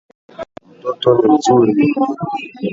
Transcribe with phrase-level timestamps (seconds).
[0.79, 1.73] Mtoto ni mzuri.